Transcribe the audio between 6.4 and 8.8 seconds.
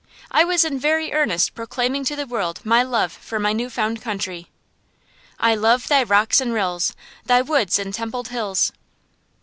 and rills. Thy woods and templed hills."